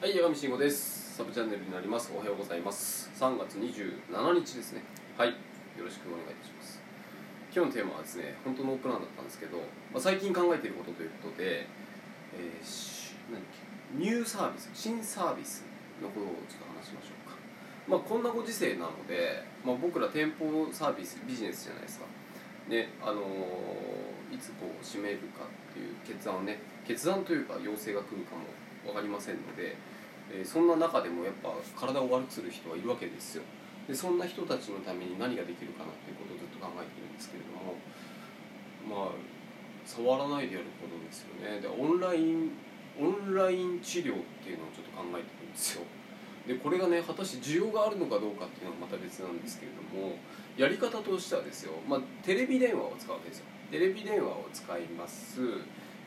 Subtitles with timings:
[0.00, 1.14] はい、八神慎吾です。
[1.18, 2.10] サブチャンネルになります。
[2.16, 3.10] おはようございます。
[3.20, 4.80] 3月27日ですね。
[5.18, 6.80] はい、よろしくお願いいたします。
[7.54, 9.58] 今日のテーマはですね、本当のプランだったんですけど、
[9.92, 11.68] まあ、最近考えていることということで、
[12.32, 13.60] えーし何だっけ
[13.92, 15.68] ニューサービス、新サービス
[16.00, 17.36] のことをちょっと話しましょうか。
[17.86, 22.06] まあ、こんなご時世なので、まあ、僕ら店舗サービス、ビジネスじゃないですか。
[22.72, 28.46] ね、あのーいつこう閉めるかっていう決断をね決断というか要請が来るかも
[28.84, 29.76] 分かりませんので、
[30.32, 33.42] えーそんな中でもやっぱ体を悪くする人はいるわけですよ。
[33.88, 37.74] でそんな人たちのために何ができるかなっていうことをずっと考えてるんですけれども
[38.86, 39.14] まあ
[39.84, 41.60] 触らないでやることですよね。
[41.60, 42.52] でオンライン
[43.00, 45.82] オンライン治療っていうのをちょっと考えてるんですよ。
[46.46, 50.16] でこれがね果たして需要があるのかどうかっていうのはまた別なんですけれども
[50.56, 53.46] やり方としてはですよ、まあ、テレビ電話を使うわけですよ。
[53.70, 55.40] テレビ電話を使います。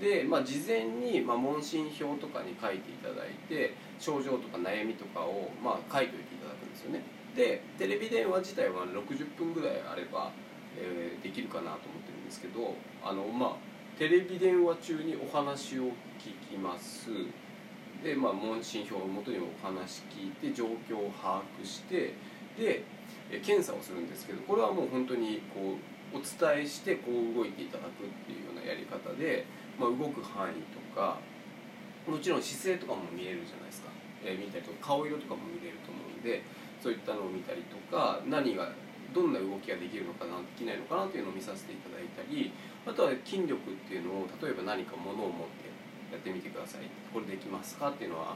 [0.00, 7.02] で、まあ、事前に、まあ、問診票とかに書いていただいて症状とか悩みとかを、まあ、書いておいていただくんですよね。
[7.36, 10.32] でテレビ電話自体は60分ぐらいあれば、
[10.76, 13.56] えーできるかなと思ってるんですけどあのまあ
[13.98, 17.10] テレビ電話中にお話を聞きます。
[18.02, 22.14] で、まあ、問診票をもとにお話聞いて状況を把握して
[22.58, 22.82] で
[23.42, 25.76] 検査をするんですけどこれはもう本当にこ
[26.14, 29.44] うお伝えしてこう動いていただくっていうようなやり方で、
[29.80, 31.16] まあ、動く範囲とか
[32.04, 33.88] もちろん姿勢とかも見えるじゃないですか、
[34.20, 36.44] えー見たりとか顔色とかも見れると思うんで
[36.76, 38.68] そういったのを見たりとか何が
[39.16, 42.52] どんな動きができるのかなできないのかなっていうのを見させていただいたり
[42.86, 45.72] あとは筋力っていうのを例えば何か物を持って
[46.12, 46.90] やってみてください。
[47.14, 48.34] これできますかっていうのは、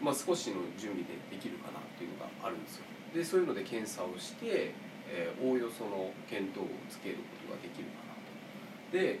[0.00, 2.84] まあ、少しの準備でできるかなっていうのがあるんですよ。
[3.12, 4.72] でそういうので検査をして、
[5.10, 8.94] えーおおよその見当をつけることができるかなと。
[8.94, 9.18] で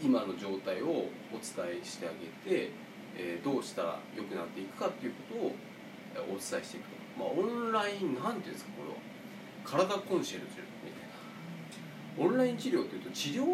[0.00, 1.08] 今の状態をお
[1.40, 2.70] 伝えしてあげて、
[3.16, 5.52] えーどうしたら良くなっていくかっていうことを
[6.24, 8.96] お伝えしていくと、まあ、オンラインなんていうんですかこれは。
[9.64, 12.28] 体コンシェルジュみたいな。
[12.28, 13.44] オンライン治療というと治療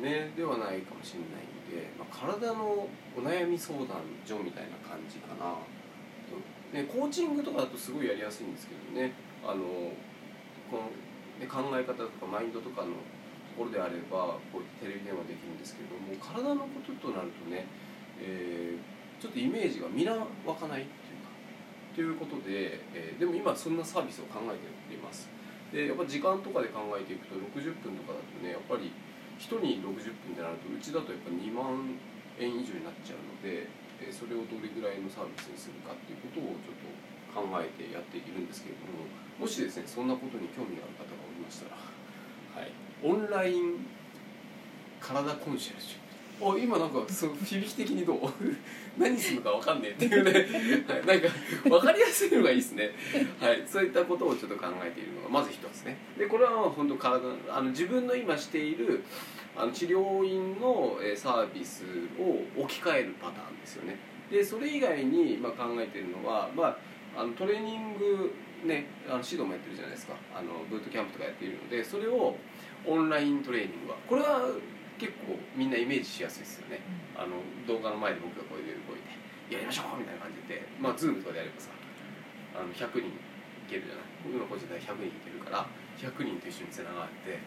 [0.00, 5.56] ねではないかもしれないんで、まあ、体のお悩み相談所みたいな感じかな。
[6.72, 9.12] ね、コーチングとかだとすごいやりやすいんですけどね。
[9.46, 9.62] あの
[10.70, 12.88] この、考え方とかマインドとかの
[13.56, 17.66] ころであればこうテレビ電話できるんですけども体のこととなるとね、
[18.20, 20.12] えーちょっとイメージがみな
[20.44, 21.32] 湧かないっていうか
[21.94, 25.30] ということで、えーでも今そんなサービスを考えております。
[25.72, 28.92] でやっぱ時間とかで考えていくと60分とかだとねやっぱり
[29.40, 31.96] 1人60分ってなるとうちだとやっぱ2万
[32.38, 33.64] 円以上になっちゃうので、
[34.02, 36.90] えーそれをどれぐらいのサービスにするかっていうことをちょっと
[37.32, 39.08] 考えてやっているんですけれども
[39.40, 41.80] もしですねそんなことに興味がある方がおりましたら、
[42.54, 42.70] はい、
[43.02, 43.84] オンライン
[45.00, 46.04] 体コンシェルジュ。
[46.40, 48.18] お今なんかその響き的にどう？
[48.96, 50.32] 何するのか分かんねえっていうね、
[50.86, 51.28] はい、なんか
[51.64, 52.90] 分かりやすいのがいいですね、
[53.40, 55.96] はい、そういったことをちょっと考えているのがまず一つね。
[56.16, 57.20] でこれは本当体
[57.50, 59.02] あの自分の今している
[59.56, 61.82] あの治療院のえーサービス
[62.20, 63.98] を置き換えるパターンですよね。
[64.30, 66.78] でそれ以外にまあ考えているのは、まあ、
[67.16, 70.14] あのトレーニングねあの指導もやってるじゃないですか。
[70.34, 72.36] あのブートキャンプとかやっているのでそれを
[72.86, 73.98] オンライントレーニングは。
[74.08, 74.48] これは
[74.98, 76.80] 結構みんなイメージしやすいですよね。
[77.16, 79.14] あの動画の前で僕がこういう動いて
[79.50, 81.70] 「やりましょう!」みたいな感じでまあズームとかでやればさ
[82.54, 83.12] あの100人い
[83.68, 84.04] けるじゃない？
[84.24, 85.66] 僕の個人では100人いけるから
[85.98, 87.38] 100人と一緒につながって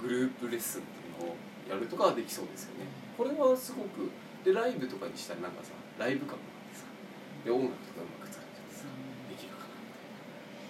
[0.00, 1.36] グループレッスンっていうのを
[1.68, 2.86] やるとかはできそうですよね。
[3.16, 4.08] これはすごく
[4.44, 6.84] でライブとかにしたらなんかさライブ感があってさ
[7.44, 8.84] で音楽とかうまく使ってさ
[9.28, 10.04] できるかなみたい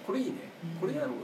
[0.11, 0.51] これいいね。
[0.81, 1.15] これやろうよ。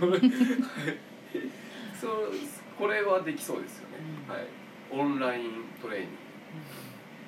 [0.00, 0.18] これ
[1.94, 2.32] そう
[2.76, 4.34] これはできそうですよね、うん。
[4.34, 4.46] はい。
[4.90, 6.16] オンライントレーニング。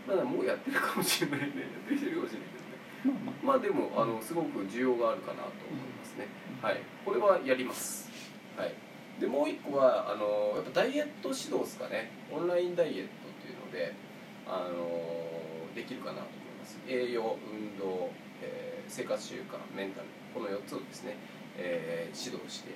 [0.09, 1.47] まだもうやってるかもしれないね。
[1.89, 3.21] やってるかもしれないけどね。
[3.45, 6.27] まあでもあのすごく需要があるかなと思いますね、
[6.61, 6.81] はい。
[7.05, 8.11] これはやります。
[8.57, 8.75] はい。
[9.21, 12.11] でもう一個はあのやっぱダイエット指導ですかね。
[12.33, 13.95] オンラインダイエットっていうので
[14.45, 18.09] あのできるかなとます栄養運動、
[18.41, 21.17] えー生活習慣メンタルこの4つをですね、
[21.57, 22.73] えー指導して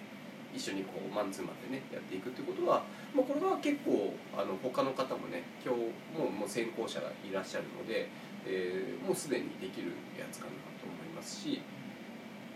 [0.56, 8.08] 一緒にこうマンツーマンでねやっていくってことは、まあ、これは結構あの他の方もね今日もうもう先行者がいらっしゃるので、
[8.49, 11.61] えーもうすでにできるやつかなと思いますし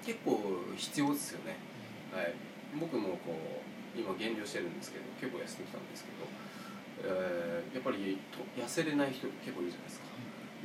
[0.04, 0.40] 結構
[0.76, 1.56] 必要ですよね、
[2.12, 2.32] はい、
[2.80, 10.06] 僕もこう今減量してるんですけど結構痩せてきたんですけど、えーやっぱりと痩せれない人結構いるじゃないですか。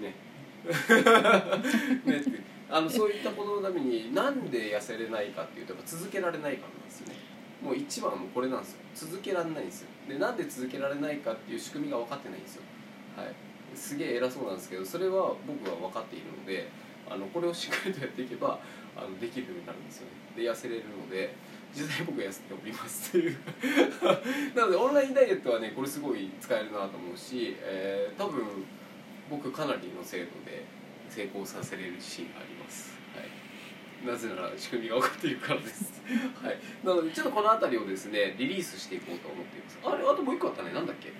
[0.01, 0.26] ね。
[2.05, 2.23] ね
[2.69, 7.15] あのそういったことのためになんで痩せれないかっていうとやっぱ続けられないからなんですよね。
[7.61, 8.79] もう一番はもこれなんですよ。
[8.93, 9.87] 続けられないんですよ。
[10.07, 12.63] でなんで続けられないかっていう仕組みが分かってないんですよ。
[13.15, 13.33] はい。
[13.73, 16.69] すげえ偉そうなんですけどそれは僕は分かっているので
[17.09, 18.59] あのこれをしっかりとやっていけば
[18.95, 20.11] あのできるようになるんですよね。
[20.35, 21.33] で痩せれるので
[21.73, 23.37] 実際僕は痩せておりますという。
[24.55, 28.43] なのでオンラインダイエットはねこれすごい使えるなと思うし、えー、多分
[29.29, 30.65] 僕かなりの精度で
[31.09, 36.01] 成功させれる自信があります、はい、なぜなら仕組みが分かっているからです、
[36.41, 39.79] はい、なのでちょっとこの辺りをですねリリースしていこうと思っています。
[39.83, 40.71] あれあともう一個あったね。
[40.73, 41.11] なんだっけ？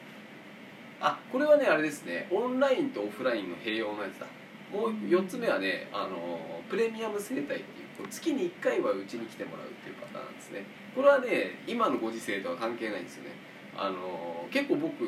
[0.99, 2.27] あこれはねあれですね。
[2.31, 4.27] オンラインとオフラインの併用のやつだ。
[4.71, 7.59] もう4つ目はねあのプレミアム生態っていう
[7.97, 10.65] こう月に1回はうちに来てもらうっていう方なんですね。
[10.95, 13.31] これはね今のご時世とは関係ないんですよね。
[13.77, 15.05] あの結構僕、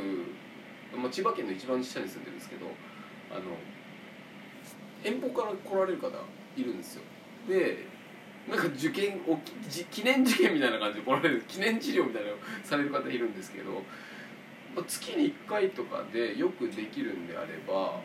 [0.98, 2.66] まあ、千葉県の一番下に住んでるんですけど
[3.32, 3.42] あの
[5.04, 6.10] 遠方から来られる方
[6.58, 7.04] いるんですよ。
[7.48, 7.86] で
[8.48, 9.38] なんか受験お
[9.70, 13.72] じ記念受験みたいな感じで来られる記念治療みたいなのをされる方いるんですけど、
[14.76, 18.02] まあ、月に1回とかでよくできるんであれば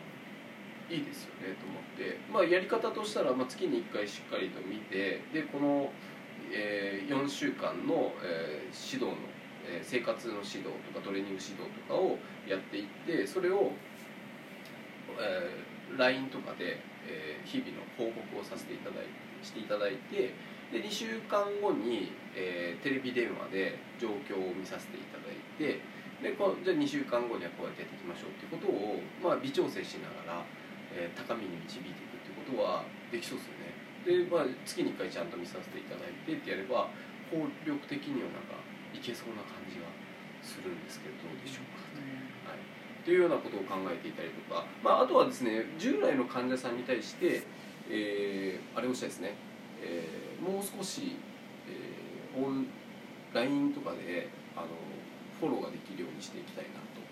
[0.89, 5.91] いいですよねと思って、まあ、やり方としたら、まあ、月に1回しっかりと見てでこの、
[6.51, 9.34] えー4週間の、えー指導の、
[9.67, 12.17] えー生活の指導とかトレーニング指導とかを
[12.47, 13.71] やっていってそれを、
[15.19, 19.05] えー LINE とかで、えー日々の報告をさせていただい
[19.45, 20.33] していただいて
[20.73, 25.81] で2週間後に、えーテレビ電話で状況を見させていただいて
[26.21, 30.45] でこうじゃあ2週間後にはこうやってやっていきましょうっていうことを、まあ、微調整しながら、
[30.95, 33.75] えー高みに導いていくっていうことはできそうですよね。
[34.05, 36.89] で、まあ、月に1回ちゃんと見させていただいてってやれば
[37.29, 38.61] 効力的にはなんか
[38.95, 39.91] いけそうな感じが
[40.39, 41.15] するんですけど。
[41.19, 41.83] どうでしょうか
[42.47, 42.59] はい、
[43.03, 47.43] というようなことを考えていたりとか、まあ、あとはですね従来の患者さんに対して、
[47.89, 49.35] えーあれをしたいですね、
[49.81, 51.17] えーもう少し、
[51.67, 52.67] えーオン
[53.35, 54.67] LINE とかであの
[55.39, 57.03] フォローができるようにしていきたいなと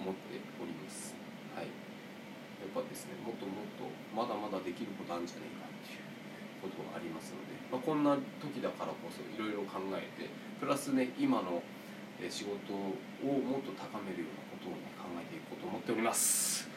[0.00, 1.12] 思っております、
[1.52, 3.84] はい、やっぱですねもっともっと
[4.16, 6.15] まだまだできることあるんじゃないかっていう
[6.66, 10.28] ことがありますので、まあ、こんな時だからこそいろいろ考えて
[10.58, 11.62] プラスね今の
[12.28, 16.68] 仕事をもっと高めるようなことを、ね、考えていこうと思っております。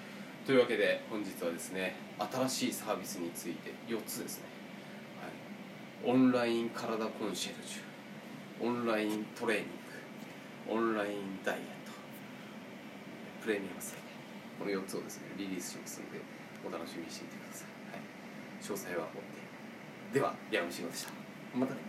[0.46, 4.46] というわけで本日はですね新しいサービスについて4つですね、
[5.22, 9.68] はい、オンライン体コンシェルジュオンライントレーニン
[10.68, 11.94] グオンラインダイエット
[13.44, 14.02] プレミアム生態
[14.58, 16.20] この4つをですねリリースしますので
[16.68, 18.02] お楽しみにしていてください、はい、
[18.60, 19.08] 詳細は
[20.14, 21.12] では矢野慎吾でした。
[21.56, 21.89] またね。